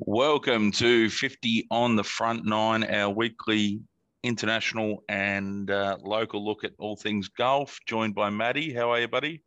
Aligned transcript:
Welcome 0.00 0.70
to 0.72 1.10
50 1.10 1.66
on 1.72 1.96
the 1.96 2.04
Front 2.04 2.44
Nine, 2.46 2.84
our 2.84 3.10
weekly 3.10 3.80
international 4.22 5.02
and 5.08 5.68
uh, 5.72 5.96
local 6.00 6.44
look 6.46 6.62
at 6.62 6.70
all 6.78 6.94
things 6.94 7.26
golf, 7.26 7.80
joined 7.84 8.14
by 8.14 8.30
Maddie. 8.30 8.72
How 8.72 8.92
are 8.92 9.00
you, 9.00 9.08
buddy? 9.08 9.42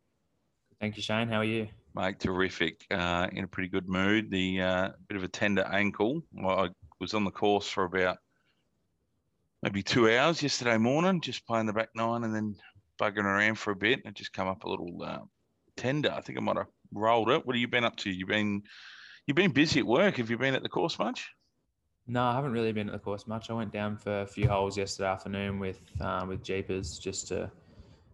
Thank 0.78 0.98
you, 0.98 1.02
Shane. 1.02 1.28
How 1.28 1.38
are 1.38 1.44
you? 1.44 1.68
Mate, 1.94 2.20
terrific. 2.20 2.84
Uh, 2.90 3.28
in 3.32 3.44
a 3.44 3.48
pretty 3.48 3.70
good 3.70 3.88
mood. 3.88 4.30
The 4.30 4.60
uh, 4.60 4.88
bit 5.08 5.16
of 5.16 5.24
a 5.24 5.28
tender 5.28 5.64
ankle. 5.72 6.22
Well, 6.34 6.66
I 6.66 6.68
was 7.00 7.14
on 7.14 7.24
the 7.24 7.30
course 7.30 7.68
for 7.68 7.84
about 7.84 8.18
maybe 9.62 9.82
two 9.82 10.14
hours 10.14 10.42
yesterday 10.42 10.76
morning, 10.76 11.22
just 11.22 11.46
playing 11.46 11.64
the 11.64 11.72
back 11.72 11.88
nine 11.94 12.24
and 12.24 12.34
then 12.34 12.56
bugging 13.00 13.24
around 13.24 13.54
for 13.54 13.70
a 13.70 13.76
bit. 13.76 14.02
It 14.04 14.12
just 14.12 14.34
come 14.34 14.48
up 14.48 14.64
a 14.64 14.68
little 14.68 15.02
uh, 15.02 15.20
tender. 15.76 16.12
I 16.12 16.20
think 16.20 16.38
I 16.38 16.42
might 16.42 16.58
have 16.58 16.66
rolled 16.92 17.30
it. 17.30 17.46
What 17.46 17.56
have 17.56 17.60
you 17.60 17.68
been 17.68 17.84
up 17.84 17.96
to? 17.96 18.10
You've 18.10 18.28
been 18.28 18.64
you've 19.26 19.36
been 19.36 19.52
busy 19.52 19.80
at 19.80 19.86
work. 19.86 20.16
Have 20.16 20.30
you 20.30 20.38
been 20.38 20.54
at 20.54 20.62
the 20.62 20.68
course 20.68 20.98
much? 20.98 21.30
No, 22.06 22.22
I 22.24 22.34
haven't 22.34 22.52
really 22.52 22.72
been 22.72 22.88
at 22.88 22.92
the 22.92 22.98
course 22.98 23.26
much. 23.26 23.48
I 23.50 23.52
went 23.54 23.72
down 23.72 23.96
for 23.96 24.22
a 24.22 24.26
few 24.26 24.48
holes 24.48 24.76
yesterday 24.76 25.08
afternoon 25.08 25.58
with 25.60 25.80
um, 26.00 26.28
with 26.28 26.42
Jeepers 26.42 26.98
just 26.98 27.28
to 27.28 27.50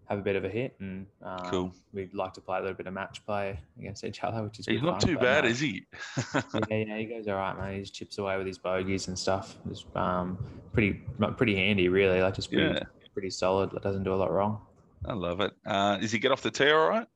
have 0.09 0.18
a 0.18 0.23
bit 0.23 0.37
of 0.37 0.45
a 0.45 0.48
hit, 0.48 0.74
and 0.80 1.06
um, 1.23 1.38
Cool. 1.51 1.74
We'd 1.92 2.15
like 2.15 2.32
to 2.34 2.41
play 2.41 2.59
a 2.59 2.60
little 2.60 2.77
bit 2.77 2.87
of 2.87 2.95
match 2.95 3.24
play 3.27 3.59
against 3.79 4.05
each 4.05 4.23
other, 4.24 4.42
which 4.42 4.59
is 4.59 4.66
He's 4.66 4.80
good 4.80 4.87
not 4.87 5.02
fun, 5.02 5.10
too 5.10 5.18
bad, 5.18 5.45
no. 5.45 5.51
is 5.51 5.60
he? 5.60 5.84
yeah, 6.34 6.41
yeah, 6.70 6.96
he 6.98 7.05
goes 7.05 7.29
all 7.29 7.34
right, 7.37 7.56
man. 7.59 7.74
He 7.74 7.80
just 7.80 7.95
chips 7.95 8.16
away 8.18 8.37
with 8.38 8.46
his 8.46 8.56
bogeys 8.59 9.09
and 9.09 9.18
stuff. 9.18 9.56
It's 9.70 9.84
um, 9.95 10.38
pretty 10.73 11.01
pretty 11.37 11.56
handy, 11.56 11.88
really. 11.88 12.20
Like 12.23 12.34
just 12.34 12.51
pretty 12.51 12.74
Yeah. 12.74 12.82
pretty 13.12 13.30
solid. 13.30 13.70
Doesn't 13.82 14.02
do 14.04 14.15
a 14.15 14.16
lot 14.16 14.30
wrong. 14.32 14.60
I 15.06 15.12
love 15.15 15.40
it. 15.40 15.52
Uh, 15.66 15.96
does 15.98 16.10
he 16.12 16.18
get 16.18 16.32
off 16.32 16.43
the 16.43 16.51
tee 16.51 16.70
all 16.70 16.88
right? 16.88 17.06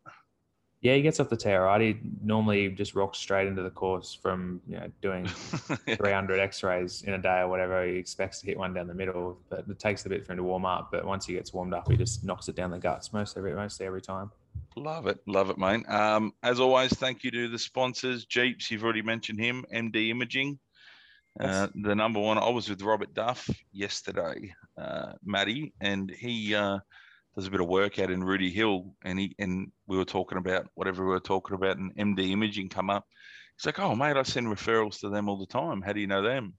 Yeah, 0.82 0.94
he 0.94 1.02
gets 1.02 1.20
off 1.20 1.28
the 1.28 1.54
all 1.54 1.62
right. 1.62 1.80
He 1.80 1.96
normally 2.24 2.68
just 2.68 2.96
rocks 2.96 3.18
straight 3.18 3.46
into 3.46 3.62
the 3.62 3.70
course 3.70 4.18
from 4.20 4.60
you 4.68 4.78
know 4.78 4.90
doing 5.00 5.26
300 5.26 6.40
x-rays 6.40 7.02
in 7.06 7.14
a 7.14 7.18
day 7.18 7.38
or 7.38 7.48
whatever 7.48 7.86
he 7.86 7.94
expects 7.94 8.40
to 8.40 8.46
hit 8.46 8.58
one 8.58 8.74
down 8.74 8.88
the 8.88 8.94
middle 8.94 9.38
but 9.48 9.64
it 9.68 9.78
takes 9.78 10.04
a 10.06 10.08
bit 10.08 10.26
for 10.26 10.32
him 10.32 10.38
to 10.38 10.42
warm 10.42 10.64
up 10.64 10.88
but 10.90 11.04
once 11.04 11.24
he 11.24 11.34
gets 11.34 11.52
warmed 11.52 11.72
up 11.72 11.88
he 11.88 11.96
just 11.96 12.24
knocks 12.24 12.48
it 12.48 12.56
down 12.56 12.70
the 12.70 12.78
guts 12.78 13.12
most 13.12 13.36
every 13.36 13.54
mostly 13.54 13.86
every 13.86 14.02
time 14.02 14.30
Love 14.76 15.06
it, 15.06 15.18
love 15.26 15.50
it, 15.50 15.58
mate. 15.58 15.86
Um, 15.88 16.32
as 16.42 16.58
always, 16.58 16.94
thank 16.94 17.24
you 17.24 17.30
to 17.30 17.48
the 17.48 17.58
sponsors. 17.58 18.24
Jeeps, 18.24 18.70
you've 18.70 18.84
already 18.84 19.02
mentioned 19.02 19.38
him. 19.38 19.66
MD 19.72 20.08
Imaging, 20.08 20.58
uh, 21.38 21.68
the 21.74 21.94
number 21.94 22.20
one. 22.20 22.38
I 22.38 22.48
was 22.48 22.70
with 22.70 22.80
Robert 22.80 23.12
Duff 23.12 23.48
yesterday, 23.72 24.54
uh, 24.78 25.12
Matty, 25.24 25.74
and 25.80 26.10
he 26.10 26.54
uh, 26.54 26.78
does 27.34 27.46
a 27.46 27.50
bit 27.50 27.60
of 27.60 27.68
work 27.68 27.98
out 27.98 28.10
in 28.10 28.24
Rooty 28.24 28.50
Hill, 28.50 28.94
and 29.04 29.18
he 29.18 29.34
and 29.38 29.70
we 29.86 29.96
were 29.96 30.04
talking 30.04 30.38
about 30.38 30.68
whatever 30.74 31.04
we 31.04 31.10
were 31.10 31.20
talking 31.20 31.54
about, 31.54 31.78
and 31.78 31.94
MD 31.96 32.30
Imaging 32.30 32.68
come 32.68 32.90
up. 32.90 33.06
He's 33.56 33.66
like, 33.66 33.78
"Oh, 33.78 33.94
mate, 33.94 34.16
I 34.16 34.22
send 34.22 34.46
referrals 34.46 35.00
to 35.00 35.08
them 35.08 35.28
all 35.28 35.38
the 35.38 35.46
time. 35.46 35.82
How 35.82 35.92
do 35.92 36.00
you 36.00 36.06
know 36.06 36.22
them?" 36.22 36.54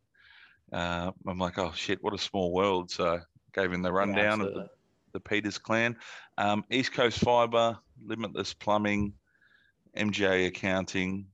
Uh, 0.71 1.11
I'm 1.27 1.39
like, 1.39 1.57
"Oh 1.59 1.71
shit, 1.75 2.03
what 2.03 2.13
a 2.13 2.17
small 2.17 2.51
world." 2.51 2.89
So 2.91 3.19
gave 3.53 3.71
him 3.71 3.81
the 3.83 3.93
rundown 3.93 4.41
of 4.41 4.53
the 4.53 4.69
the 5.13 5.19
Peters 5.19 5.57
clan. 5.57 5.95
Um, 6.37 6.65
East 6.69 6.91
Coast 6.91 7.19
Fibre, 7.19 7.77
Limitless 8.03 8.53
Plumbing, 8.53 9.13
MJ 9.95 10.47
Accounting, 10.47 11.27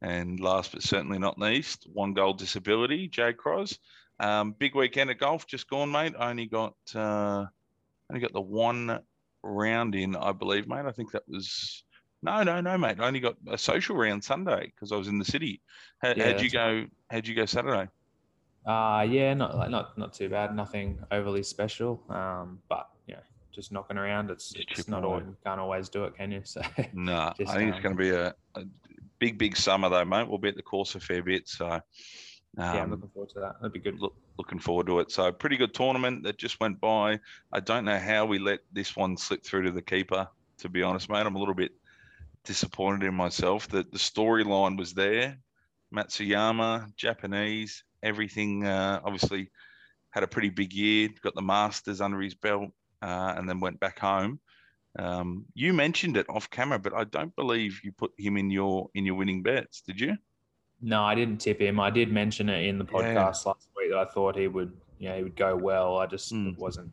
and 0.00 0.40
last 0.40 0.72
but 0.72 0.82
certainly 0.82 1.18
not 1.18 1.38
least, 1.38 1.86
One 1.92 2.14
Goal 2.14 2.32
Disability, 2.32 3.08
Jay 3.08 3.32
Cross. 3.32 3.78
Um, 4.20 4.54
big 4.58 4.74
weekend 4.74 5.10
of 5.10 5.18
golf 5.18 5.46
just 5.46 5.68
gone, 5.68 5.90
mate. 5.90 6.14
I 6.18 6.30
only 6.30 6.46
got 6.46 6.74
uh, 6.94 7.46
only 8.10 8.20
got 8.20 8.32
the 8.32 8.40
one 8.40 9.00
round 9.42 9.94
in, 9.94 10.16
I 10.16 10.32
believe, 10.32 10.66
mate. 10.66 10.86
I 10.86 10.92
think 10.92 11.12
that 11.12 11.22
was 11.28 11.84
no, 12.22 12.42
no, 12.42 12.60
no, 12.60 12.76
mate. 12.76 12.98
I 12.98 13.06
only 13.06 13.20
got 13.20 13.36
a 13.48 13.58
social 13.58 13.96
round 13.96 14.24
Sunday 14.24 14.66
because 14.66 14.92
I 14.92 14.96
was 14.96 15.08
in 15.08 15.18
the 15.18 15.24
city. 15.24 15.62
How, 16.02 16.14
Yeah, 16.14 16.32
how'd 16.32 16.40
you 16.42 16.50
go? 16.50 16.84
How'd 17.10 17.26
you 17.26 17.34
go 17.34 17.46
Saturday? 17.46 17.88
uh 18.66 19.06
yeah 19.08 19.32
not 19.34 19.56
like 19.56 19.70
not 19.70 19.96
not 19.96 20.12
too 20.12 20.28
bad 20.28 20.54
nothing 20.54 20.98
overly 21.12 21.42
special 21.42 22.02
um 22.10 22.60
but 22.68 22.88
you 23.06 23.14
know 23.14 23.20
just 23.54 23.72
knocking 23.72 23.96
around 23.96 24.30
it's, 24.30 24.50
Just 24.52 24.80
it's 24.80 24.88
not 24.88 25.04
all 25.04 25.22
can't 25.44 25.60
always 25.60 25.88
do 25.88 26.04
it 26.04 26.16
can 26.16 26.32
you 26.32 26.42
so 26.44 26.60
No, 26.92 27.32
Just, 27.38 27.52
I 27.52 27.56
think 27.56 27.68
it's 27.70 27.76
um, 27.76 27.82
going 27.82 27.96
to 27.96 28.02
be 28.02 28.10
a, 28.10 28.34
a 28.56 28.64
big, 29.18 29.38
big 29.38 29.56
summer 29.56 29.88
though, 29.88 30.04
mate. 30.04 30.28
We'll 30.28 30.38
be 30.38 30.48
at 30.48 30.56
the 30.56 30.62
course 30.62 30.94
a 30.94 31.00
fair 31.00 31.22
bit, 31.22 31.48
so 31.48 31.80
um, 32.58 32.74
yeah 32.74 32.82
i'm 32.82 32.90
looking 32.90 33.08
forward 33.08 33.30
to 33.30 33.40
that 33.40 33.54
that'd 33.60 33.72
be 33.72 33.78
good 33.78 33.98
look, 34.00 34.14
looking 34.38 34.58
forward 34.58 34.86
to 34.86 35.00
it. 35.00 35.10
So 35.10 35.30
pretty 35.32 35.56
good 35.56 35.74
tournament 35.74 36.22
that 36.22 36.38
just 36.38 36.60
went 36.60 36.80
by. 36.80 37.20
I 37.52 37.60
don't 37.60 37.84
know 37.84 37.98
how 37.98 38.24
we 38.24 38.38
let 38.38 38.60
this 38.72 38.96
one 38.96 39.16
slip 39.16 39.44
through 39.44 39.64
to 39.64 39.70
the 39.72 39.82
keeper. 39.82 40.28
To 40.58 40.68
be 40.68 40.82
honest, 40.82 41.10
mate, 41.10 41.26
I'm 41.26 41.36
a 41.36 41.38
little 41.38 41.54
bit 41.54 41.72
disappointed 42.44 43.06
in 43.06 43.14
myself 43.14 43.68
that 43.68 43.92
the 43.92 43.98
storyline 43.98 44.78
was 44.78 44.94
there. 44.94 45.38
Matsuyama, 45.94 46.94
Japanese, 46.96 47.84
everything. 48.02 48.64
Uh, 48.64 49.00
obviously, 49.04 49.50
had 50.10 50.22
a 50.22 50.28
pretty 50.28 50.50
big 50.50 50.72
year. 50.72 51.08
Got 51.22 51.34
the 51.34 51.42
Masters 51.42 52.00
under 52.00 52.20
his 52.20 52.34
belt, 52.34 52.70
uh, 53.02 53.34
and 53.36 53.48
then 53.48 53.60
went 53.60 53.80
back 53.80 53.98
home. 53.98 54.40
Um, 54.98 55.44
you 55.54 55.72
mentioned 55.72 56.16
it 56.16 56.26
off 56.28 56.50
camera, 56.50 56.78
but 56.78 56.94
I 56.94 57.04
don't 57.04 57.34
believe 57.36 57.80
you 57.84 57.92
put 57.92 58.12
him 58.18 58.36
in 58.36 58.50
your 58.50 58.88
in 58.94 59.04
your 59.04 59.14
winning 59.14 59.42
bets. 59.42 59.80
Did 59.80 60.00
you? 60.00 60.16
No, 60.80 61.02
I 61.02 61.14
didn't 61.14 61.38
tip 61.40 61.60
him. 61.60 61.80
I 61.80 61.90
did 61.90 62.12
mention 62.12 62.48
it 62.48 62.66
in 62.66 62.78
the 62.78 62.84
Yeah. 62.84 62.92
podcast 62.92 63.46
last 63.46 63.68
week 63.76 63.90
that 63.90 63.98
I 63.98 64.04
thought 64.04 64.36
he 64.36 64.46
would, 64.46 64.72
you 64.98 65.08
know, 65.08 65.16
he 65.16 65.22
would 65.24 65.36
go 65.36 65.56
well. 65.56 65.98
I 65.98 66.06
just 66.06 66.32
Mm. 66.32 66.56
wasn't 66.58 66.92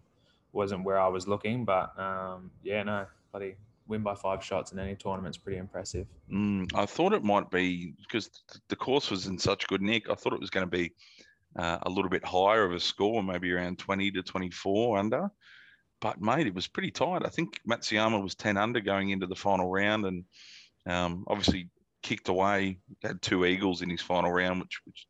wasn't 0.54 0.86
where 0.86 0.98
I 0.98 1.10
was 1.10 1.28
looking, 1.28 1.66
but 1.66 2.00
um, 2.00 2.50
yeah, 2.64 2.82
no, 2.82 3.06
bloody 3.34 3.58
win 3.88 4.02
by 4.02 4.16
five 4.16 4.42
shots 4.42 4.72
in 4.72 4.80
any 4.80 4.96
tournament's 4.96 5.38
pretty 5.38 5.58
impressive. 5.58 6.08
Mm, 6.32 6.74
I 6.74 6.86
thought 6.86 7.12
it 7.12 7.26
might 7.26 7.52
be 7.52 7.94
because 8.02 8.30
the 8.70 8.76
course 8.78 9.12
was 9.12 9.28
in 9.28 9.38
such 9.38 9.68
good 9.68 9.82
nick. 9.82 10.10
I 10.10 10.16
thought 10.16 10.32
it 10.32 10.40
was 10.40 10.50
going 10.50 10.66
to 10.66 10.72
be 10.72 10.94
uh, 11.58 11.80
a 11.84 11.90
little 11.90 12.10
bit 12.10 12.24
higher 12.24 12.64
of 12.64 12.72
a 12.72 12.80
score, 12.80 13.22
maybe 13.22 13.52
around 13.52 13.80
20 13.80 14.12
to 14.12 14.24
24 14.24 14.98
under. 14.98 15.30
But, 16.00 16.22
mate, 16.22 16.48
it 16.48 16.56
was 16.56 16.68
pretty 16.68 16.92
tight. 16.92 17.26
I 17.26 17.30
think 17.30 17.60
Matsuyama 17.68 18.24
was 18.24 18.36
10 18.36 18.56
under 18.56 18.80
going 18.80 19.10
into 19.10 19.28
the 19.28 19.36
final 19.36 19.70
round 19.70 20.06
and 20.06 20.24
um, 20.86 21.26
obviously 21.28 21.70
kicked 22.06 22.30
away, 22.30 22.78
had 23.02 23.20
two 23.20 23.46
eagles 23.46 23.82
in 23.82 23.90
his 23.90 24.02
final 24.02 24.32
round, 24.32 24.62
which, 24.62 24.80
which 24.86 25.08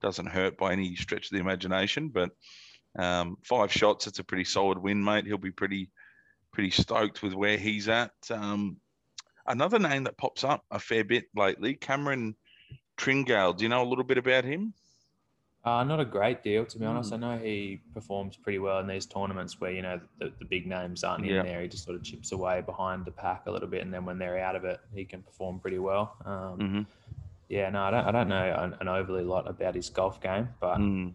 doesn't 0.00 0.26
hurt 0.26 0.56
by 0.56 0.72
any 0.72 0.94
stretch 0.94 1.26
of 1.26 1.32
the 1.32 1.40
imagination. 1.40 2.08
But 2.08 2.30
um, 2.96 3.36
five 3.42 3.72
shots, 3.72 4.06
it's 4.06 4.20
a 4.20 4.24
pretty 4.24 4.44
solid 4.44 4.78
win, 4.78 5.02
mate. 5.02 5.26
He'll 5.26 5.38
be 5.38 5.50
pretty, 5.50 5.90
pretty 6.52 6.70
stoked 6.70 7.20
with 7.20 7.34
where 7.34 7.58
he's 7.58 7.88
at. 7.88 8.12
Um, 8.30 8.76
another 9.44 9.80
name 9.80 10.04
that 10.04 10.18
pops 10.18 10.44
up 10.44 10.64
a 10.70 10.78
fair 10.78 11.02
bit 11.02 11.24
lately, 11.34 11.74
Cameron 11.74 12.36
Tringale. 12.96 13.56
Do 13.56 13.64
you 13.64 13.68
know 13.68 13.82
a 13.82 13.90
little 13.90 14.04
bit 14.04 14.18
about 14.18 14.44
him? 14.44 14.72
Uh, 15.66 15.82
not 15.82 15.98
a 15.98 16.04
great 16.04 16.44
deal, 16.44 16.64
to 16.64 16.78
be 16.78 16.84
Hmm. 16.84 16.92
honest. 16.92 17.12
I 17.12 17.16
know 17.16 17.36
he 17.36 17.80
performs 17.92 18.36
pretty 18.36 18.60
well 18.60 18.78
in 18.78 18.86
these 18.86 19.04
tournaments 19.04 19.60
where 19.60 19.72
you 19.72 19.82
know 19.82 20.00
the, 20.18 20.32
the 20.38 20.44
big 20.44 20.66
names 20.66 21.02
aren't 21.02 21.24
Yeah. 21.26 21.40
in 21.40 21.46
there. 21.46 21.60
He 21.62 21.68
just 21.68 21.84
sort 21.84 21.96
of 21.96 22.04
chips 22.04 22.30
away 22.30 22.60
behind 22.60 23.04
the 23.04 23.10
pack 23.10 23.46
a 23.46 23.50
little 23.50 23.66
bit, 23.68 23.82
and 23.82 23.92
then 23.92 24.04
when 24.04 24.16
they're 24.16 24.38
out 24.38 24.54
of 24.54 24.64
it, 24.64 24.78
he 24.94 25.04
can 25.04 25.22
perform 25.22 25.58
pretty 25.58 25.80
well. 25.80 26.14
Um, 26.24 26.58
Mm-hmm. 26.60 26.82
Yeah, 27.48 27.70
no, 27.70 27.82
I 27.82 27.90
don't, 27.90 28.04
I 28.06 28.10
don't 28.12 28.28
know 28.28 28.54
an, 28.58 28.76
an 28.80 28.88
overly 28.88 29.22
lot 29.24 29.48
about 29.48 29.74
his 29.76 29.88
golf 29.90 30.20
game, 30.20 30.48
but 30.60 30.78
Mm. 30.78 31.12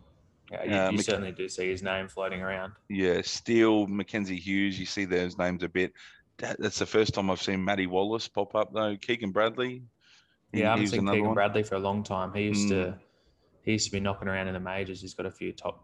yeah, 0.52 0.64
you, 0.64 0.72
Uh, 0.76 0.90
you 0.92 0.98
Mc- 0.98 1.06
certainly 1.06 1.32
do 1.32 1.48
see 1.50 1.70
his 1.70 1.82
name 1.84 2.08
floating 2.10 2.42
around. 2.42 2.74
Yeah, 2.90 3.22
Steele, 3.22 3.88
Mackenzie 3.88 4.38
Hughes. 4.40 4.78
You 4.80 4.86
see 4.86 5.06
those 5.06 5.38
names 5.38 5.64
a 5.64 5.70
bit. 5.70 5.94
That, 6.38 6.58
that's 6.60 6.80
the 6.80 6.86
first 6.86 7.14
time 7.14 7.30
I've 7.30 7.42
seen 7.42 7.64
Matty 7.64 7.86
Wallace 7.88 8.28
pop 8.28 8.54
up 8.56 8.74
though. 8.74 8.96
Keegan 8.98 9.32
Bradley. 9.32 9.84
Yeah, 10.54 10.68
I 10.70 10.72
haven't 10.72 10.88
seen 10.88 11.06
Keegan 11.08 11.26
one. 11.26 11.34
Bradley 11.36 11.64
for 11.64 11.76
a 11.76 11.80
long 11.80 12.02
time. 12.04 12.34
He 12.34 12.44
used 12.44 12.68
Mm. 12.68 12.70
to 12.70 13.00
he 13.64 13.74
used 13.74 13.86
to 13.86 13.92
be 13.92 14.00
knocking 14.00 14.28
around 14.28 14.48
in 14.48 14.54
the 14.54 14.60
majors. 14.60 15.02
He's 15.02 15.14
got 15.14 15.26
a 15.26 15.32
few 15.32 15.52
top 15.52 15.84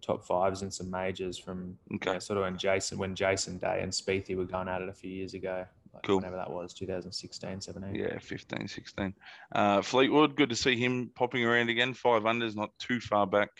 top 0.00 0.24
fives 0.24 0.62
in 0.62 0.70
some 0.70 0.90
majors 0.90 1.38
from 1.38 1.78
Okay. 1.94 2.10
you 2.10 2.14
know, 2.14 2.18
sort 2.18 2.36
of 2.38 2.42
when 2.42 2.58
Jason 2.58 2.98
when 2.98 3.14
Jason 3.14 3.58
Day 3.58 3.80
and 3.82 3.92
Spiethy 3.92 4.36
were 4.36 4.44
going 4.44 4.68
at 4.68 4.82
it 4.82 4.88
a 4.88 4.92
few 4.92 5.10
years 5.10 5.34
ago. 5.34 5.64
Like 5.94 6.02
Cool. 6.04 6.16
Whenever 6.16 6.36
that 6.36 6.50
was, 6.50 6.72
2016, 6.72 7.60
17. 7.60 7.94
Yeah, 7.94 8.18
15, 8.18 8.66
16. 8.66 9.14
Uh, 9.54 9.82
Fleetwood, 9.82 10.36
good 10.36 10.48
to 10.48 10.56
see 10.56 10.74
him 10.74 11.10
popping 11.14 11.44
around 11.44 11.68
again. 11.68 11.92
Five 11.92 12.22
unders, 12.22 12.56
not 12.56 12.70
too 12.78 12.98
far 12.98 13.26
back 13.26 13.50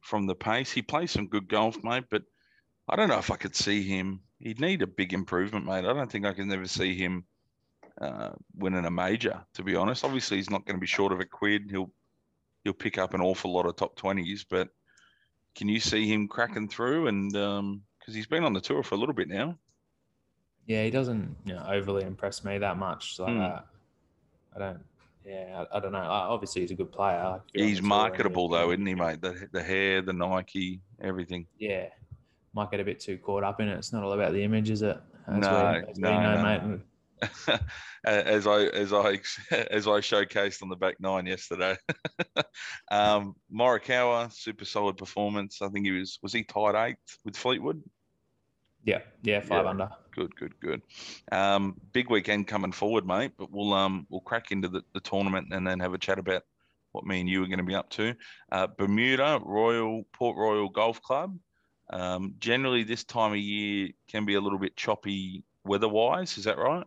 from 0.00 0.26
the 0.26 0.34
pace. 0.34 0.72
He 0.72 0.82
plays 0.82 1.12
some 1.12 1.28
good 1.28 1.48
golf, 1.48 1.76
mate, 1.84 2.04
but 2.10 2.24
I 2.88 2.96
don't 2.96 3.08
know 3.08 3.18
if 3.18 3.30
I 3.30 3.36
could 3.36 3.54
see 3.54 3.82
him. 3.84 4.22
He'd 4.40 4.60
need 4.60 4.82
a 4.82 4.88
big 4.88 5.12
improvement, 5.14 5.64
mate. 5.64 5.84
I 5.84 5.92
don't 5.94 6.10
think 6.10 6.26
I 6.26 6.32
can 6.32 6.50
ever 6.52 6.66
see 6.66 6.96
him 6.96 7.24
uh, 8.00 8.30
winning 8.56 8.84
a 8.84 8.90
major, 8.90 9.40
to 9.54 9.62
be 9.62 9.76
honest. 9.76 10.04
Obviously, 10.04 10.38
he's 10.38 10.50
not 10.50 10.66
going 10.66 10.76
to 10.76 10.80
be 10.80 10.86
short 10.88 11.12
of 11.12 11.20
a 11.20 11.24
quid. 11.24 11.70
He'll 11.70 11.92
he'll 12.64 12.72
pick 12.72 12.98
up 12.98 13.14
an 13.14 13.20
awful 13.20 13.52
lot 13.52 13.66
of 13.66 13.76
top 13.76 13.98
20s, 13.98 14.44
but 14.48 14.68
can 15.54 15.68
you 15.68 15.80
see 15.80 16.06
him 16.06 16.28
cracking 16.28 16.68
through? 16.68 17.08
And 17.08 17.32
because 17.32 18.14
he's 18.14 18.26
been 18.26 18.44
on 18.44 18.52
the 18.52 18.60
tour 18.60 18.82
for 18.82 18.94
a 18.94 18.98
little 18.98 19.14
bit 19.14 19.28
now. 19.28 19.58
Yeah, 20.66 20.84
he 20.84 20.90
doesn't 20.90 21.36
you 21.44 21.54
know, 21.54 21.66
overly 21.68 22.04
impress 22.04 22.44
me 22.44 22.58
that 22.58 22.76
much. 22.76 23.16
So 23.16 23.26
Hmm. 23.26 23.40
uh, 23.40 23.60
I 24.54 24.58
don't. 24.58 24.80
Yeah, 25.24 25.64
I, 25.72 25.76
I 25.76 25.80
don't 25.80 25.92
know. 25.92 25.98
Uh, 25.98 26.26
Obviously, 26.30 26.62
he's 26.62 26.72
a 26.72 26.74
good 26.74 26.90
player. 26.90 27.22
Like, 27.24 27.42
if 27.48 27.54
you're 27.54 27.64
on 27.64 27.68
He's 27.68 27.76
the 27.78 27.82
tour 27.82 27.90
and 27.98 28.02
marketable, 28.02 28.48
though, 28.48 28.70
isn't 28.72 28.86
he, 28.86 28.94
mate? 28.94 29.20
The, 29.20 29.48
the 29.52 29.62
hair, 29.62 30.02
the 30.02 30.12
Nike, 30.12 30.80
everything. 31.00 31.46
Yeah, 31.58 31.86
might 32.54 32.70
get 32.72 32.80
a 32.80 32.84
bit 32.84 32.98
too 32.98 33.18
caught 33.18 33.44
up 33.44 33.60
in 33.60 33.68
it. 33.68 33.76
It's 33.78 33.92
not 33.92 34.02
all 34.02 34.12
about 34.12 34.32
the 34.32 34.42
image, 34.42 34.70
is 34.70 34.82
it? 34.82 34.98
As 35.28 35.40
No, 35.42 35.80
we, 35.80 35.90
as 35.90 35.96
we 35.96 36.02
no, 36.02 36.20
know, 36.20 36.36
no. 36.36 36.42
mate. 36.42 36.80
as 38.04 38.46
I 38.46 38.64
as 38.64 38.92
I 38.92 39.20
as 39.70 39.86
I 39.86 40.00
showcased 40.00 40.62
on 40.62 40.68
the 40.68 40.76
back 40.76 41.00
nine 41.00 41.26
yesterday. 41.26 41.76
um, 42.90 43.34
Morikawa, 43.52 44.32
super 44.32 44.64
solid 44.64 44.96
performance. 44.96 45.62
I 45.62 45.68
think 45.68 45.86
he 45.86 45.92
was 45.92 46.18
was 46.22 46.32
he 46.32 46.44
tied 46.44 46.74
eighth 46.74 47.18
with 47.24 47.36
Fleetwood. 47.36 47.82
Yeah, 48.84 49.00
yeah, 49.22 49.40
five 49.40 49.64
yeah. 49.64 49.70
under. 49.70 49.90
Good, 50.14 50.34
good, 50.36 50.58
good. 50.60 50.82
Um, 51.30 51.80
big 51.92 52.10
weekend 52.10 52.48
coming 52.48 52.72
forward, 52.72 53.06
mate. 53.06 53.32
But 53.38 53.50
we'll 53.50 53.72
um 53.72 54.06
we'll 54.10 54.20
crack 54.20 54.50
into 54.50 54.68
the, 54.68 54.82
the 54.94 55.00
tournament 55.00 55.48
and 55.52 55.66
then 55.66 55.80
have 55.80 55.94
a 55.94 55.98
chat 55.98 56.18
about 56.18 56.42
what 56.90 57.06
me 57.06 57.20
and 57.20 57.28
you 57.28 57.42
are 57.42 57.46
going 57.46 57.58
to 57.58 57.64
be 57.64 57.74
up 57.74 57.90
to. 57.90 58.14
Uh, 58.50 58.66
Bermuda 58.66 59.40
Royal 59.42 60.04
Port 60.12 60.36
Royal 60.36 60.68
Golf 60.68 61.00
Club. 61.02 61.38
Um, 61.90 62.34
generally, 62.38 62.84
this 62.84 63.04
time 63.04 63.32
of 63.32 63.38
year 63.38 63.90
can 64.08 64.24
be 64.24 64.34
a 64.34 64.40
little 64.40 64.58
bit 64.58 64.76
choppy 64.76 65.44
weather-wise. 65.64 66.38
Is 66.38 66.44
that 66.44 66.58
right? 66.58 66.86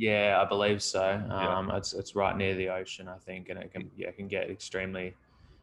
Yeah, 0.00 0.40
I 0.40 0.48
believe 0.48 0.82
so. 0.82 1.22
Um, 1.28 1.68
yeah. 1.68 1.76
It's 1.76 1.92
it's 1.92 2.14
right 2.16 2.34
near 2.34 2.54
the 2.54 2.70
ocean, 2.70 3.06
I 3.06 3.18
think, 3.18 3.50
and 3.50 3.58
it 3.58 3.70
can 3.70 3.90
yeah 3.98 4.08
it 4.08 4.16
can 4.16 4.28
get 4.28 4.48
extremely, 4.48 5.14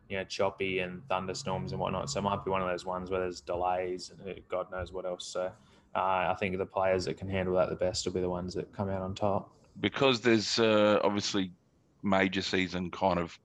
you 0.10 0.18
know, 0.18 0.24
choppy 0.26 0.80
and 0.80 1.02
thunderstorms 1.10 1.72
and 1.72 1.82
whatnot. 1.82 2.12
So 2.12 2.20
it 2.20 2.24
might 2.24 2.46
be 2.46 2.52
one 2.52 2.62
of 2.62 2.70
those 2.70 2.86
ones 2.86 3.10
where 3.10 3.20
there's 3.20 3.42
delays 3.42 4.12
and 4.12 4.40
God 4.48 4.72
knows 4.72 4.94
what 4.94 5.06
else. 5.06 5.26
So 5.26 5.52
uh, 5.96 6.00
I 6.00 6.36
think 6.40 6.56
the 6.60 6.68
players 6.68 7.06
that 7.06 7.18
can 7.18 7.28
handle 7.28 7.56
that 7.56 7.70
the 7.70 7.76
best 7.76 8.06
will 8.06 8.14
be 8.14 8.22
the 8.22 8.30
ones 8.30 8.54
that 8.54 8.72
come 8.74 8.90
out 8.90 9.02
on 9.02 9.16
top. 9.16 9.50
Because 9.80 10.22
there's 10.22 10.60
uh, 10.60 11.00
obviously 11.04 11.52
major 12.04 12.44
season 12.44 12.92
kind 12.92 13.18
of 13.18 13.40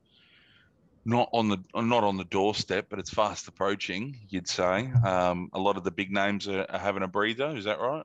not 1.06 1.30
on 1.32 1.48
the 1.48 1.56
not 1.74 2.04
on 2.04 2.18
the 2.18 2.24
doorstep, 2.24 2.88
but 2.90 2.98
it's 2.98 3.10
fast 3.10 3.48
approaching. 3.48 4.18
You'd 4.28 4.46
say 4.46 4.92
um, 5.06 5.48
a 5.54 5.58
lot 5.58 5.78
of 5.78 5.84
the 5.84 5.90
big 5.90 6.12
names 6.12 6.48
are, 6.48 6.66
are, 6.68 6.78
having 6.78 7.02
a 7.02 7.08
breather. 7.08 7.56
Is 7.56 7.64
that 7.64 7.80
right? 7.80 8.04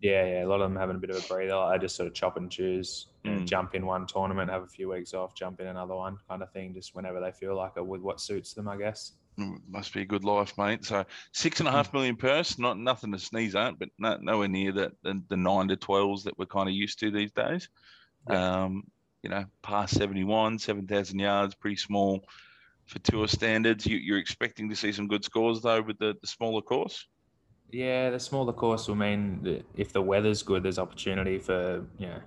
Yeah, 0.00 0.24
yeah. 0.24 0.44
A 0.44 0.48
lot 0.48 0.60
of 0.60 0.70
them 0.70 0.78
having 0.78 0.96
a 0.96 0.98
bit 0.98 1.10
of 1.10 1.22
a 1.22 1.28
breather. 1.28 1.54
I 1.54 1.76
just 1.76 1.96
sort 1.96 2.06
of 2.06 2.14
chop 2.14 2.36
and 2.36 2.50
choose, 2.50 3.06
mm. 3.24 3.40
know, 3.40 3.44
jump 3.44 3.74
in 3.74 3.84
one 3.84 4.06
tournament, 4.06 4.50
have 4.50 4.62
a 4.62 4.66
few 4.68 4.88
weeks 4.90 5.12
off, 5.12 5.34
jump 5.34 5.60
in 5.60 5.66
another 5.66 5.94
one, 5.94 6.16
kind 6.28 6.42
of 6.42 6.50
thing. 6.52 6.72
Just 6.72 6.94
whenever 6.94 7.20
they 7.20 7.32
feel 7.32 7.54
like 7.54 7.72
it, 7.76 7.86
with 7.86 8.00
what 8.00 8.20
suits 8.20 8.54
them, 8.54 8.68
I 8.68 8.76
guess. 8.76 9.12
Mm, 9.38 9.60
must 9.68 9.92
be 9.92 10.02
a 10.02 10.06
good 10.06 10.24
life, 10.24 10.56
mate. 10.56 10.84
So 10.84 11.04
six 11.32 11.60
and 11.60 11.68
a 11.68 11.72
half 11.72 11.92
mm. 11.92 12.18
purse, 12.18 12.58
not 12.58 12.78
nothing 12.78 13.12
to 13.12 13.18
sneeze 13.18 13.54
at, 13.54 13.78
but 13.78 13.90
no, 13.98 14.16
nowhere 14.20 14.48
near 14.48 14.72
that 14.72 14.92
the, 15.02 15.22
the 15.28 15.36
nine 15.36 15.68
to 15.68 15.76
twelves 15.76 16.24
that 16.24 16.38
we're 16.38 16.46
kind 16.46 16.68
of 16.68 16.74
used 16.74 16.98
to 17.00 17.10
these 17.10 17.32
days. 17.32 17.68
Yeah. 18.28 18.62
Um, 18.62 18.84
you 19.22 19.28
know, 19.28 19.44
past 19.62 19.96
71, 19.96 20.58
7,000 20.58 21.18
yards, 21.18 21.54
pretty 21.54 21.76
small 21.76 22.24
for 22.86 22.98
tour 23.00 23.28
standards. 23.28 23.86
You, 23.86 24.14
are 24.14 24.18
expecting 24.18 24.68
to 24.70 24.76
see 24.76 24.92
some 24.92 25.08
good 25.08 25.24
scores 25.24 25.60
though 25.60 25.82
with 25.82 25.98
the, 25.98 26.16
the 26.20 26.26
smaller 26.26 26.62
course. 26.62 27.06
Yeah, 27.72 28.10
the 28.10 28.20
smaller 28.20 28.52
course 28.52 28.88
will 28.88 28.96
mean 28.96 29.40
that 29.42 29.64
if 29.76 29.92
the 29.92 30.02
weather's 30.02 30.42
good, 30.42 30.62
there's 30.62 30.78
opportunity 30.78 31.38
for 31.38 31.84
you 31.98 32.06
know 32.06 32.20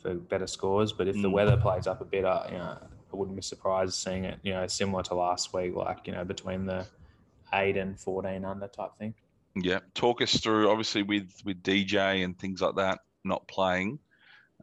for 0.00 0.14
better 0.14 0.46
scores. 0.46 0.92
But 0.92 1.08
if 1.08 1.16
mm. 1.16 1.22
the 1.22 1.30
weather 1.30 1.56
plays 1.56 1.86
up 1.86 2.00
a 2.00 2.04
bit, 2.04 2.24
uh, 2.24 2.44
you 2.50 2.58
know, 2.58 2.78
I 3.12 3.16
wouldn't 3.16 3.36
be 3.36 3.42
surprised 3.42 3.94
seeing 3.94 4.24
it. 4.24 4.38
You 4.42 4.54
know, 4.54 4.66
similar 4.66 5.02
to 5.04 5.14
last 5.14 5.52
week, 5.52 5.74
like 5.74 6.06
you 6.06 6.12
know, 6.12 6.24
between 6.24 6.66
the 6.66 6.86
eight 7.54 7.76
and 7.76 7.98
fourteen 7.98 8.44
under 8.44 8.68
type 8.68 8.96
thing. 8.98 9.14
Yeah, 9.54 9.80
talk 9.94 10.22
us 10.22 10.36
through. 10.36 10.70
Obviously, 10.70 11.02
with 11.02 11.30
with 11.44 11.62
DJ 11.62 12.24
and 12.24 12.38
things 12.38 12.60
like 12.60 12.76
that 12.76 13.00
not 13.24 13.46
playing, 13.48 13.98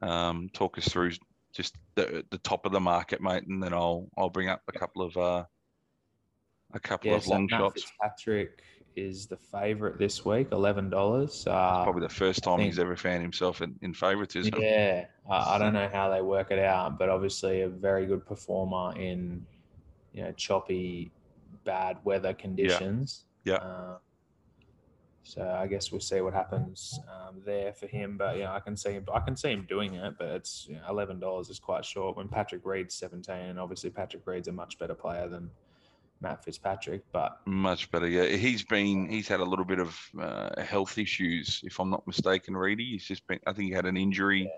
um, 0.01 0.49
talk 0.53 0.77
us 0.77 0.87
through 0.87 1.11
just 1.53 1.75
the 1.95 2.25
the 2.29 2.37
top 2.39 2.65
of 2.65 2.71
the 2.71 2.79
market, 2.79 3.21
mate, 3.21 3.43
and 3.47 3.61
then 3.61 3.73
I'll 3.73 4.07
I'll 4.17 4.29
bring 4.29 4.49
up 4.49 4.61
a 4.67 4.71
couple 4.71 5.01
of 5.01 5.17
uh, 5.17 5.43
a 6.73 6.79
couple 6.79 7.11
yeah, 7.11 7.17
of 7.17 7.23
so 7.23 7.31
long 7.31 7.47
Matt 7.49 7.59
shots. 7.59 7.91
Patrick 8.01 8.63
is 8.97 9.27
the 9.27 9.37
favourite 9.37 9.97
this 9.97 10.25
week, 10.25 10.47
eleven 10.51 10.89
dollars. 10.89 11.45
Uh, 11.47 11.83
probably 11.83 12.01
the 12.01 12.13
first 12.13 12.43
time 12.43 12.57
think, 12.57 12.71
he's 12.71 12.79
ever 12.79 12.97
found 12.97 13.21
himself 13.21 13.61
in, 13.61 13.75
in 13.81 13.93
favouritism. 13.93 14.53
Yeah, 14.59 15.05
uh, 15.29 15.45
I 15.47 15.57
don't 15.57 15.73
know 15.73 15.89
how 15.91 16.09
they 16.09 16.21
work 16.21 16.51
it 16.51 16.59
out, 16.59 16.97
but 16.97 17.09
obviously 17.09 17.61
a 17.61 17.69
very 17.69 18.05
good 18.05 18.25
performer 18.25 18.97
in 18.99 19.45
you 20.13 20.23
know 20.23 20.31
choppy, 20.33 21.11
bad 21.63 21.97
weather 22.03 22.33
conditions. 22.33 23.25
Yeah. 23.43 23.53
yeah. 23.53 23.59
Uh, 23.59 23.97
so 25.27 25.41
I 25.41 25.67
guess 25.67 25.91
we'll 25.91 25.99
see 25.99 26.21
what 26.21 26.33
happens 26.33 26.97
um, 27.09 27.41
there 27.45 27.73
for 27.73 27.85
him. 27.85 28.15
But 28.17 28.37
yeah, 28.37 28.53
I 28.53 28.61
can 28.61 28.77
see 28.77 28.93
him. 28.93 29.05
I 29.13 29.19
can 29.19 29.35
see 29.35 29.51
him 29.51 29.65
doing 29.67 29.95
it, 29.95 30.13
but 30.17 30.27
it's 30.29 30.67
you 30.69 30.75
know, 30.75 30.83
eleven 30.89 31.19
dollars 31.19 31.49
is 31.49 31.59
quite 31.59 31.85
short. 31.85 32.15
When 32.15 32.29
Patrick 32.29 32.61
Reed's 32.65 32.95
seventeen, 32.95 33.35
and 33.35 33.59
obviously 33.59 33.89
Patrick 33.89 34.25
Reed's 34.25 34.47
a 34.47 34.53
much 34.53 34.79
better 34.79 34.95
player 34.95 35.27
than 35.27 35.51
Matt 36.21 36.43
Fitzpatrick. 36.43 37.03
But 37.11 37.39
much 37.45 37.91
better, 37.91 38.07
yeah. 38.07 38.25
He's 38.25 38.63
been 38.63 39.09
he's 39.09 39.27
had 39.27 39.39
a 39.39 39.45
little 39.45 39.65
bit 39.65 39.79
of 39.79 39.99
uh, 40.19 40.61
health 40.61 40.97
issues, 40.97 41.61
if 41.63 41.79
I'm 41.79 41.89
not 41.89 42.05
mistaken. 42.07 42.55
Reedy, 42.55 42.91
he's 42.91 43.05
just 43.05 43.25
been. 43.27 43.39
I 43.45 43.53
think 43.53 43.69
he 43.69 43.73
had 43.73 43.85
an 43.85 43.97
injury, 43.97 44.43
yeah. 44.43 44.49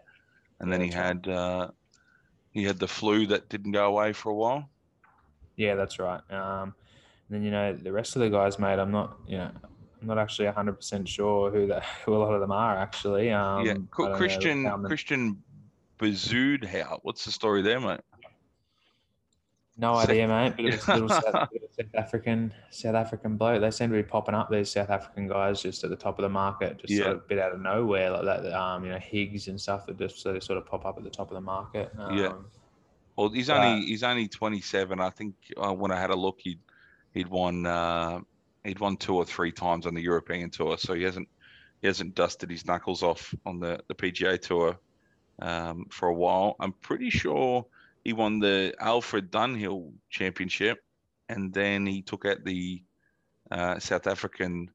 and 0.60 0.70
yeah, 0.70 0.78
then 0.78 0.86
he 0.86 0.92
had 0.92 1.28
uh, 1.28 1.68
he 2.52 2.64
had 2.64 2.80
the 2.80 2.88
flu 2.88 3.28
that 3.28 3.50
didn't 3.50 3.72
go 3.72 3.86
away 3.86 4.14
for 4.14 4.30
a 4.30 4.36
while. 4.36 4.70
Yeah, 5.56 5.76
that's 5.76 6.00
right. 6.00 6.22
Um, 6.32 6.74
and 7.28 7.38
then 7.38 7.44
you 7.44 7.52
know 7.52 7.74
the 7.74 7.92
rest 7.92 8.16
of 8.16 8.22
the 8.22 8.30
guys, 8.30 8.60
mate. 8.60 8.80
I'm 8.80 8.92
not 8.92 9.18
you 9.28 9.38
know 9.38 9.52
I'm 10.02 10.08
not 10.08 10.18
actually 10.18 10.46
100 10.46 10.74
percent 10.74 11.08
sure 11.08 11.52
who 11.52 11.68
that 11.68 11.84
who 12.06 12.16
a 12.16 12.18
lot 12.20 12.34
of 12.34 12.42
them 12.42 12.52
are 12.52 12.78
actually. 12.78 13.32
Um, 13.32 13.66
yeah, 13.66 13.76
Christian 13.92 14.84
Christian. 14.86 15.44
How? 16.02 17.00
What's 17.04 17.26
the 17.26 17.32
story 17.32 17.62
there, 17.62 17.80
mate? 17.80 18.00
No 19.80 19.96
idea, 19.96 20.28
mate. 20.28 20.54
But 20.58 20.66
it's 20.66 20.88
a 20.90 20.94
little 20.94 21.10
South, 21.10 21.24
South, 21.72 21.96
African 21.96 22.54
South 22.70 22.96
African 22.96 23.38
bloke. 23.38 23.62
They 23.62 23.72
seem 23.72 23.90
to 23.92 23.96
be 23.96 24.04
popping 24.04 24.36
up. 24.36 24.52
These 24.52 24.72
South 24.72 24.90
African 24.90 25.28
guys 25.30 25.62
just 25.62 25.86
at 25.86 25.90
the 25.90 25.96
top 25.96 26.20
of 26.20 26.24
the 26.24 26.30
market, 26.30 26.80
just 26.80 26.92
yeah. 26.92 27.04
sort 27.04 27.16
of 27.16 27.18
a 27.20 27.28
bit 27.28 27.40
out 27.40 27.54
of 27.54 27.62
nowhere, 27.62 28.12
like 28.12 28.26
that. 28.26 28.54
Um, 28.54 28.84
you 28.84 28.92
know, 28.92 28.98
Higgo 28.98 29.48
and 29.48 29.60
stuff 29.60 29.86
that 29.86 29.98
just 29.98 30.22
sort 30.22 30.36
of, 30.36 30.44
sort 30.44 30.58
of 30.58 30.66
pop 30.66 30.86
up 30.86 30.98
at 30.98 31.06
the 31.06 31.10
top 31.10 31.30
of 31.30 31.36
the 31.36 31.42
market. 31.42 31.92
Um, 31.98 32.18
yeah. 32.18 32.34
Well, 33.16 33.30
he's 33.30 33.50
only 33.50 33.86
he's 33.86 34.04
only 34.04 34.28
27. 34.28 35.00
I 35.00 35.10
think 35.10 35.36
uh, 35.56 35.74
when 35.74 35.92
I 35.92 36.00
had 36.00 36.10
a 36.10 36.16
look, 36.16 36.40
he'd 36.42 36.60
he'd 37.14 37.30
won 37.30 37.66
uh, 37.66 38.20
he'd 38.66 38.80
won 38.80 38.98
two 38.98 39.16
or 39.16 39.24
three 39.24 39.54
times 39.54 39.86
on 39.86 39.94
the 39.94 40.02
European 40.02 40.50
tour, 40.50 40.78
so 40.78 40.94
he 40.94 41.04
hasn't 41.04 41.30
he 41.82 41.88
hasn't 41.88 42.16
dusted 42.16 42.50
his 42.50 42.66
knuckles 42.66 43.02
off 43.02 43.34
on 43.46 43.62
the 43.62 43.80
the 43.88 43.96
PGA 43.96 44.42
tour 44.42 44.78
um, 45.42 45.86
for 45.90 46.10
a 46.10 46.14
while. 46.14 46.58
I'm 46.60 46.74
pretty 46.74 47.10
sure 47.10 47.66
he 48.04 48.14
won 48.14 48.40
the 48.40 48.74
Alfred 48.80 49.32
Dunhill 49.32 49.92
Championship, 50.10 50.80
and 51.28 51.54
then 51.54 51.86
he 51.86 52.02
took 52.02 52.26
out 52.26 52.44
the 52.44 52.84
uh, 53.52 53.80
South 53.80 54.08
African 54.08 54.70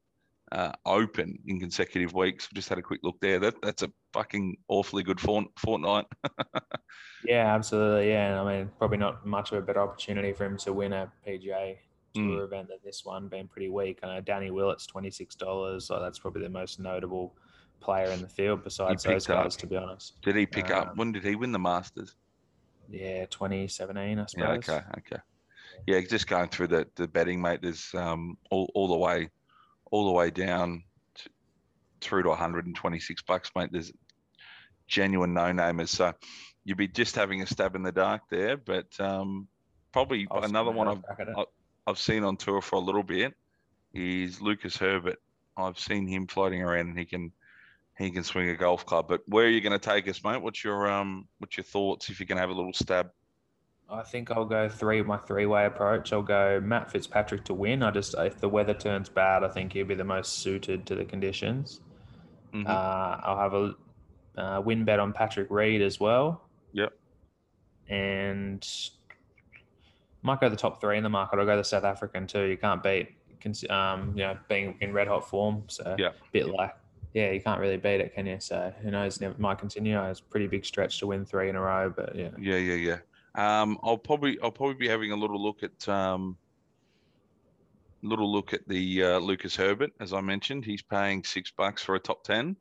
uh, 0.51 0.71
Open 0.85 1.37
in 1.47 1.59
consecutive 1.59 2.13
weeks. 2.13 2.49
We 2.51 2.55
just 2.55 2.69
had 2.69 2.77
a 2.77 2.81
quick 2.81 3.01
look 3.03 3.19
there. 3.19 3.39
That 3.39 3.55
that's 3.61 3.83
a 3.83 3.91
fucking 4.13 4.57
awfully 4.67 5.03
good 5.03 5.19
fort, 5.19 5.47
fortnight. 5.57 6.05
yeah, 7.25 7.53
absolutely. 7.53 8.09
Yeah, 8.09 8.41
I 8.41 8.57
mean, 8.57 8.71
probably 8.77 8.97
not 8.97 9.25
much 9.25 9.51
of 9.51 9.57
a 9.57 9.61
better 9.61 9.81
opportunity 9.81 10.33
for 10.33 10.45
him 10.45 10.57
to 10.57 10.73
win 10.73 10.93
a 10.93 11.11
PGA 11.27 11.77
tour 12.13 12.23
mm. 12.23 12.43
event 12.43 12.69
than 12.69 12.77
this 12.83 13.03
one, 13.03 13.27
being 13.27 13.47
pretty 13.47 13.69
weak. 13.69 13.99
I 14.03 14.15
know 14.15 14.21
Danny 14.21 14.51
Willett's 14.51 14.85
twenty 14.85 15.11
six 15.11 15.35
dollars, 15.35 15.85
so 15.85 15.99
that's 15.99 16.19
probably 16.19 16.43
the 16.43 16.49
most 16.49 16.79
notable 16.79 17.35
player 17.81 18.11
in 18.11 18.21
the 18.21 18.27
field 18.27 18.63
besides 18.63 19.03
those 19.03 19.27
guys, 19.27 19.55
up. 19.55 19.59
to 19.59 19.67
be 19.67 19.75
honest. 19.75 20.21
Did 20.21 20.35
he 20.35 20.45
pick 20.45 20.71
um, 20.71 20.79
up? 20.79 20.97
When 20.97 21.11
did 21.11 21.23
he 21.23 21.35
win 21.35 21.51
the 21.51 21.59
Masters? 21.59 22.15
Yeah, 22.89 23.25
twenty 23.27 23.67
seventeen, 23.67 24.19
I 24.19 24.25
suppose. 24.25 24.63
Yeah, 24.67 24.73
okay, 24.75 24.85
okay. 24.97 25.21
Yeah, 25.87 26.01
just 26.01 26.27
going 26.27 26.49
through 26.49 26.67
the 26.67 26.87
the 26.95 27.07
betting, 27.07 27.41
mate. 27.41 27.61
There's 27.61 27.93
um 27.93 28.37
all, 28.49 28.69
all 28.73 28.87
the 28.87 28.97
way, 28.97 29.29
all 29.91 30.05
the 30.05 30.11
way 30.11 30.29
down 30.31 30.83
to, 31.15 31.29
through 32.01 32.23
to 32.23 32.29
126 32.29 33.21
bucks, 33.23 33.51
mate. 33.55 33.69
There's 33.71 33.91
genuine 34.87 35.33
no 35.33 35.45
namers. 35.45 35.89
So 35.89 36.13
you'd 36.63 36.77
be 36.77 36.87
just 36.87 37.15
having 37.15 37.41
a 37.41 37.47
stab 37.47 37.75
in 37.75 37.83
the 37.83 37.91
dark 37.91 38.23
there, 38.29 38.57
but 38.57 38.87
um, 38.99 39.47
probably 39.91 40.27
another 40.31 40.71
one 40.71 40.87
I've, 40.87 41.45
I've 41.87 41.99
seen 41.99 42.23
on 42.23 42.37
tour 42.37 42.61
for 42.61 42.77
a 42.77 42.79
little 42.79 43.03
bit 43.03 43.33
is 43.93 44.41
Lucas 44.41 44.75
Herbert. 44.75 45.19
I've 45.57 45.79
seen 45.79 46.07
him 46.07 46.27
floating 46.27 46.61
around, 46.61 46.89
and 46.89 46.99
he 46.99 47.05
can 47.05 47.31
he 47.97 48.11
can 48.11 48.23
swing 48.23 48.49
a 48.49 48.55
golf 48.55 48.85
club. 48.85 49.07
But 49.07 49.21
where 49.27 49.45
are 49.45 49.49
you 49.49 49.61
going 49.61 49.77
to 49.77 49.79
take 49.79 50.07
us, 50.07 50.23
mate? 50.23 50.41
What's 50.41 50.63
your 50.63 50.89
um 50.89 51.27
what's 51.39 51.57
your 51.57 51.63
thoughts 51.63 52.09
if 52.09 52.19
you 52.19 52.25
can 52.25 52.37
have 52.37 52.49
a 52.49 52.53
little 52.53 52.73
stab? 52.73 53.09
I 53.89 54.01
think 54.01 54.31
I'll 54.31 54.45
go 54.45 54.67
three 54.67 55.01
my 55.03 55.17
three 55.17 55.45
way 55.45 55.65
approach. 55.65 56.11
I'll 56.11 56.21
go 56.21 56.59
Matt 56.59 56.91
Fitzpatrick 56.91 57.45
to 57.45 57.53
win. 57.53 57.83
I 57.83 57.91
just 57.91 58.15
if 58.17 58.39
the 58.39 58.49
weather 58.49 58.73
turns 58.73 59.09
bad, 59.09 59.43
I 59.43 59.49
think 59.49 59.73
he'll 59.73 59.85
be 59.85 59.95
the 59.95 60.03
most 60.03 60.39
suited 60.39 60.85
to 60.87 60.95
the 60.95 61.05
conditions. 61.05 61.81
Mm-hmm. 62.53 62.67
Uh, 62.67 63.19
I'll 63.23 63.37
have 63.37 63.53
a 63.53 63.75
uh, 64.37 64.61
win 64.61 64.85
bet 64.85 64.99
on 64.99 65.13
Patrick 65.13 65.47
Reed 65.49 65.81
as 65.81 65.99
well. 65.99 66.41
Yep. 66.73 66.93
And 67.89 68.67
might 70.23 70.41
go 70.41 70.49
the 70.49 70.55
top 70.55 70.81
three 70.81 70.97
in 70.97 71.03
the 71.03 71.09
market. 71.09 71.39
I'll 71.39 71.45
go 71.45 71.55
the 71.55 71.63
South 71.63 71.83
African 71.83 72.25
too. 72.25 72.43
You 72.43 72.57
can't 72.57 72.81
beat, 72.81 73.09
um, 73.69 74.13
you 74.15 74.23
know, 74.23 74.37
being 74.49 74.75
in 74.81 74.91
red 74.91 75.07
hot 75.07 75.29
form. 75.29 75.63
So 75.67 75.95
yeah, 75.99 76.11
bit 76.31 76.47
like, 76.47 76.75
yeah, 77.15 77.31
you 77.31 77.41
can't 77.41 77.59
really 77.59 77.77
beat 77.77 78.01
it, 78.01 78.13
can 78.13 78.27
you? 78.27 78.39
So 78.39 78.71
who 78.83 78.91
knows? 78.91 79.19
It 79.21 79.39
might 79.39 79.57
continue. 79.57 79.99
It's 80.03 80.19
a 80.19 80.23
pretty 80.23 80.47
big 80.47 80.65
stretch 80.65 80.99
to 80.99 81.07
win 81.07 81.25
three 81.25 81.49
in 81.49 81.55
a 81.55 81.61
row, 81.61 81.91
but 81.95 82.15
yeah. 82.15 82.29
Yeah, 82.37 82.57
yeah, 82.57 82.75
yeah. 82.75 83.61
Um, 83.61 83.79
I'll 83.83 83.97
probably 83.97 84.37
I'll 84.41 84.51
probably 84.51 84.75
be 84.75 84.87
having 84.87 85.11
a 85.11 85.15
little 85.15 85.41
look 85.41 85.63
at 85.63 85.89
um, 85.89 86.37
little 88.03 88.31
look 88.31 88.53
at 88.53 88.67
the 88.67 89.03
uh, 89.03 89.19
Lucas 89.19 89.55
Herbert 89.55 89.91
as 89.99 90.13
I 90.13 90.21
mentioned. 90.21 90.65
He's 90.65 90.83
paying 90.83 91.23
six 91.23 91.51
bucks 91.51 91.81
for 91.83 91.95
a 91.95 91.99
top 91.99 92.23
ten. 92.23 92.55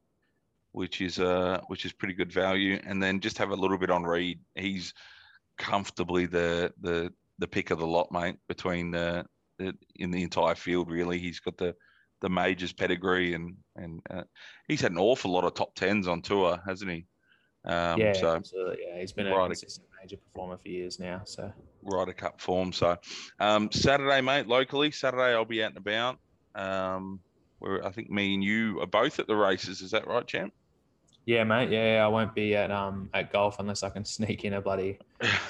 which 0.72 1.00
is 1.00 1.18
uh 1.20 1.60
which 1.68 1.84
is 1.84 1.92
pretty 1.92 2.14
good 2.14 2.32
value. 2.32 2.80
And 2.84 3.02
then 3.02 3.20
just 3.20 3.38
have 3.38 3.50
a 3.50 3.56
little 3.56 3.78
bit 3.78 3.90
on 3.90 4.02
Reed. 4.02 4.40
He's 4.56 4.92
comfortably 5.56 6.26
the 6.26 6.72
the 6.80 7.12
the 7.38 7.46
pick 7.48 7.70
of 7.70 7.78
the 7.78 7.86
lot, 7.86 8.10
mate. 8.10 8.36
Between 8.48 8.90
the, 8.90 9.24
the 9.58 9.74
in 9.96 10.10
the 10.10 10.22
entire 10.22 10.56
field, 10.56 10.90
really, 10.90 11.18
he's 11.18 11.40
got 11.40 11.56
the 11.56 11.74
the 12.24 12.30
majors 12.30 12.72
pedigree, 12.72 13.34
and 13.34 13.54
and 13.76 14.00
uh, 14.10 14.22
he's 14.66 14.80
had 14.80 14.92
an 14.92 14.98
awful 14.98 15.30
lot 15.30 15.44
of 15.44 15.52
top 15.52 15.74
tens 15.74 16.08
on 16.08 16.22
tour, 16.22 16.58
hasn't 16.66 16.90
he? 16.90 17.06
Um, 17.66 18.00
yeah, 18.00 18.14
so 18.14 18.34
absolutely. 18.34 18.78
Yeah, 18.86 18.98
he's 18.98 19.12
been 19.12 19.26
a 19.26 19.46
consistent 19.46 19.86
major 20.02 20.16
performer 20.16 20.56
for 20.56 20.68
years 20.68 20.98
now. 20.98 21.20
So 21.24 21.52
Ryder 21.82 22.14
Cup 22.14 22.40
form. 22.40 22.72
So 22.72 22.96
um, 23.40 23.70
Saturday, 23.70 24.22
mate, 24.22 24.48
locally 24.48 24.90
Saturday, 24.90 25.34
I'll 25.34 25.44
be 25.44 25.62
out 25.62 25.72
and 25.72 25.78
about. 25.78 26.18
Um, 26.54 27.20
where 27.58 27.84
I 27.86 27.90
think 27.90 28.10
me 28.10 28.34
and 28.34 28.42
you 28.42 28.80
are 28.80 28.86
both 28.86 29.18
at 29.18 29.26
the 29.26 29.36
races. 29.36 29.82
Is 29.82 29.90
that 29.90 30.06
right, 30.06 30.26
champ? 30.26 30.52
Yeah, 31.26 31.44
mate. 31.44 31.70
Yeah, 31.70 32.02
I 32.04 32.08
won't 32.08 32.34
be 32.34 32.56
at 32.56 32.70
um 32.70 33.10
at 33.12 33.32
golf 33.32 33.58
unless 33.58 33.82
I 33.82 33.90
can 33.90 34.04
sneak 34.16 34.44
in 34.44 34.54
a 34.54 34.62
bloody 34.62 34.98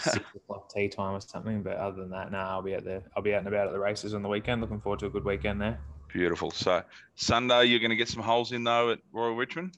six 0.00 0.18
o'clock 0.36 0.72
tea 0.74 0.88
time 0.88 1.14
or 1.14 1.20
something. 1.20 1.62
But 1.62 1.76
other 1.76 2.02
than 2.02 2.10
that, 2.10 2.32
no, 2.32 2.38
I'll 2.38 2.62
be 2.62 2.74
at 2.74 2.84
the 2.84 3.02
I'll 3.16 3.22
be 3.22 3.32
out 3.32 3.38
and 3.38 3.48
about 3.48 3.68
at 3.68 3.72
the 3.72 3.78
races 3.78 4.12
on 4.12 4.22
the 4.22 4.28
weekend. 4.28 4.60
Looking 4.60 4.80
forward 4.80 4.98
to 5.00 5.06
a 5.06 5.10
good 5.10 5.24
weekend 5.24 5.60
there. 5.60 5.78
Beautiful. 6.14 6.52
So 6.52 6.80
Sunday, 7.16 7.64
you're 7.64 7.80
going 7.80 7.90
to 7.90 7.96
get 7.96 8.08
some 8.08 8.22
holes 8.22 8.52
in 8.52 8.62
though 8.62 8.92
at 8.92 9.00
Royal 9.12 9.34
Richmond. 9.34 9.76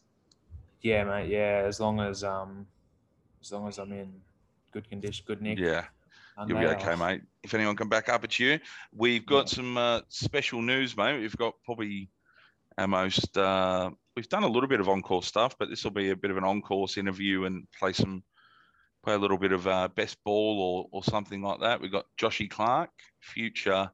Yeah, 0.83 1.03
mate. 1.05 1.31
Yeah, 1.31 1.63
as 1.67 1.81
long 1.81 1.99
as 1.99 2.23
um, 2.23 2.67
as 3.41 3.51
long 3.51 3.67
as 3.67 3.79
I'm 3.79 3.91
in 3.91 4.13
good 4.71 4.87
condition, 4.87 5.25
good 5.27 5.41
nick. 5.41 5.59
Yeah, 5.59 5.87
you'll 6.47 6.59
be 6.59 6.67
okay, 6.67 6.95
mate. 6.95 7.23
If 7.43 7.55
anyone 7.55 7.75
can 7.75 7.89
back 7.89 8.11
up 8.11 8.23
at 8.23 8.39
you, 8.39 8.61
we've 8.95 9.25
got 9.25 9.51
yeah. 9.51 9.57
some 9.57 9.79
uh, 9.79 10.01
special 10.11 10.61
news, 10.61 10.95
mate. 10.95 11.19
We've 11.19 11.37
got 11.39 11.55
probably 11.65 12.11
our 12.77 12.87
most. 12.87 13.39
Uh, 13.39 13.93
we've 14.15 14.29
done 14.29 14.43
a 14.43 14.49
little 14.49 14.69
bit 14.69 14.81
of 14.81 14.91
encore 14.91 15.23
stuff, 15.23 15.57
but 15.59 15.71
this 15.71 15.85
will 15.85 15.91
be 15.91 16.11
a 16.11 16.17
bit 16.17 16.31
of 16.31 16.37
an 16.37 16.45
on-course 16.45 16.99
interview 16.99 17.47
and 17.47 17.67
play 17.73 17.95
some 17.95 18.23
play 19.03 19.15
a 19.15 19.19
little 19.19 19.39
bit 19.39 19.53
of 19.53 19.67
uh, 19.67 19.89
best 19.89 20.23
ball 20.23 20.61
or 20.61 20.89
or 20.93 21.03
something 21.03 21.41
like 21.41 21.61
that. 21.61 21.81
We've 21.81 21.91
got 21.91 22.05
Joshy 22.19 22.51
Clark, 22.51 22.91
future 23.21 23.91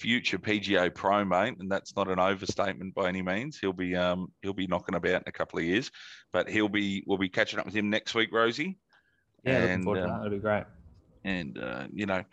future 0.00 0.38
PGA 0.38 0.92
pro, 0.92 1.24
mate, 1.24 1.56
and 1.60 1.70
that's 1.70 1.94
not 1.94 2.08
an 2.08 2.18
overstatement 2.18 2.94
by 2.94 3.08
any 3.08 3.20
means. 3.20 3.58
He'll 3.60 3.74
be 3.74 3.94
um, 3.94 4.32
he'll 4.42 4.54
be 4.54 4.66
knocking 4.66 4.94
about 4.94 5.22
in 5.22 5.22
a 5.26 5.32
couple 5.32 5.58
of 5.58 5.64
years, 5.66 5.90
but 6.32 6.48
he'll 6.48 6.70
be 6.70 7.04
we'll 7.06 7.18
be 7.18 7.28
catching 7.28 7.58
up 7.58 7.66
with 7.66 7.74
him 7.74 7.90
next 7.90 8.14
week, 8.14 8.30
Rosie. 8.32 8.78
Yeah, 9.44 9.58
and, 9.58 9.84
looking 9.84 9.84
forward 9.84 10.00
to 10.00 10.06
that. 10.06 10.16
That'll 10.16 10.30
be 10.30 10.38
great. 10.38 10.64
And 11.24 11.58
uh, 11.58 11.86
you 11.92 12.06
know, 12.06 12.24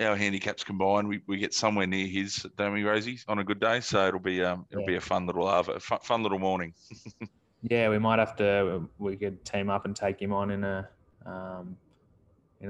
our 0.00 0.16
handicaps 0.16 0.64
combined, 0.64 1.06
we, 1.06 1.20
we 1.26 1.36
get 1.36 1.52
somewhere 1.52 1.86
near 1.86 2.06
his, 2.06 2.46
don't 2.56 2.72
we, 2.72 2.82
Rosie, 2.82 3.18
on 3.28 3.38
a 3.38 3.44
good 3.44 3.60
day. 3.60 3.80
So 3.80 4.08
it'll 4.08 4.18
be 4.18 4.42
um 4.42 4.66
it'll 4.70 4.82
yeah. 4.82 4.86
be 4.86 4.96
a 4.96 5.00
fun 5.00 5.26
little 5.26 5.46
uh, 5.46 5.62
fun, 5.62 5.98
fun 6.02 6.22
little 6.22 6.38
morning. 6.38 6.72
yeah, 7.62 7.90
we 7.90 7.98
might 7.98 8.18
have 8.18 8.36
to. 8.36 8.88
We 8.98 9.16
could 9.16 9.44
team 9.44 9.68
up 9.68 9.84
and 9.84 9.94
take 9.94 10.20
him 10.20 10.32
on 10.32 10.50
in 10.50 10.64
a 10.64 10.88
um, 11.26 11.76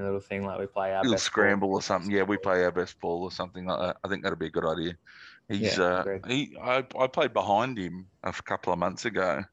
little 0.03 0.19
thing 0.19 0.45
like 0.45 0.59
we 0.59 0.65
play 0.65 0.93
our 0.93 1.03
little 1.03 1.17
scramble 1.17 1.67
ball. 1.69 1.77
or 1.77 1.81
something. 1.81 2.11
Yeah, 2.11 2.23
we 2.23 2.37
play 2.37 2.63
our 2.63 2.71
best 2.71 2.99
ball 2.99 3.23
or 3.23 3.31
something 3.31 3.65
like 3.65 3.79
that. 3.79 3.97
I 4.03 4.07
think 4.07 4.23
that'd 4.23 4.39
be 4.39 4.47
a 4.47 4.51
good 4.51 4.65
idea. 4.65 4.95
He's 5.47 5.77
yeah, 5.77 5.83
uh, 5.83 6.17
he 6.27 6.57
I, 6.61 6.83
I 6.99 7.07
played 7.07 7.33
behind 7.33 7.77
him 7.77 8.07
a 8.23 8.31
couple 8.31 8.73
of 8.73 8.79
months 8.79 9.05
ago. 9.05 9.43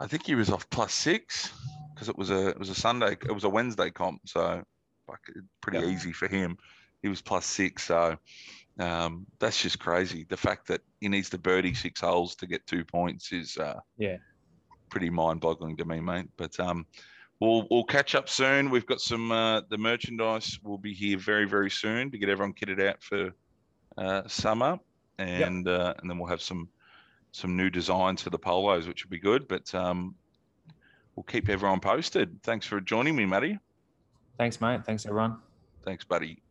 I 0.00 0.06
think 0.06 0.26
he 0.26 0.34
was 0.34 0.50
off 0.50 0.68
plus 0.70 0.92
six 0.92 1.52
because 1.94 2.08
it 2.08 2.16
was 2.16 2.30
a 2.30 2.48
it 2.48 2.58
was 2.58 2.70
a 2.70 2.74
Sunday 2.74 3.12
it 3.12 3.32
was 3.32 3.44
a 3.44 3.48
Wednesday 3.48 3.90
comp, 3.90 4.20
so 4.26 4.62
like 5.08 5.20
pretty 5.60 5.78
yeah. 5.78 5.92
easy 5.92 6.12
for 6.12 6.28
him. 6.28 6.56
He 7.02 7.08
was 7.08 7.20
plus 7.20 7.46
six, 7.46 7.84
so 7.84 8.16
um, 8.78 9.26
that's 9.40 9.60
just 9.60 9.78
crazy. 9.80 10.26
The 10.28 10.36
fact 10.36 10.68
that 10.68 10.80
he 11.00 11.08
needs 11.08 11.30
to 11.30 11.38
birdie 11.38 11.74
six 11.74 12.00
holes 12.00 12.36
to 12.36 12.46
get 12.46 12.66
two 12.66 12.84
points 12.84 13.32
is 13.32 13.56
uh, 13.56 13.80
yeah 13.96 14.18
pretty 14.88 15.10
mind 15.10 15.40
boggling 15.40 15.76
to 15.76 15.84
me, 15.84 16.00
mate. 16.00 16.28
But 16.36 16.58
um, 16.60 16.86
we'll 17.40 17.66
we'll 17.70 17.84
catch 17.84 18.14
up 18.14 18.28
soon. 18.28 18.70
We've 18.70 18.86
got 18.86 19.00
some 19.00 19.32
uh, 19.32 19.62
the 19.68 19.78
merchandise 19.78 20.58
will 20.62 20.78
be 20.78 20.92
here 20.92 21.18
very 21.18 21.46
very 21.46 21.70
soon 21.70 22.10
to 22.10 22.18
get 22.18 22.28
everyone 22.28 22.54
kitted 22.54 22.86
out 22.86 23.02
for 23.02 23.32
uh, 23.96 24.22
summer, 24.26 24.78
and 25.18 25.66
yep. 25.66 25.80
uh, 25.80 25.94
and 26.00 26.10
then 26.10 26.18
we'll 26.18 26.28
have 26.28 26.42
some 26.42 26.68
some 27.32 27.56
new 27.56 27.70
designs 27.70 28.22
for 28.22 28.30
the 28.30 28.38
polos, 28.38 28.86
which 28.86 29.04
will 29.04 29.10
be 29.10 29.18
good. 29.18 29.48
But 29.48 29.74
um, 29.74 30.14
we'll 31.14 31.24
keep 31.24 31.48
everyone 31.48 31.80
posted. 31.80 32.42
Thanks 32.42 32.66
for 32.66 32.80
joining 32.80 33.16
me, 33.16 33.26
Matty. 33.26 33.58
Thanks, 34.38 34.60
mate. 34.60 34.84
Thanks, 34.84 35.04
everyone. 35.04 35.38
Thanks, 35.84 36.04
buddy. 36.04 36.42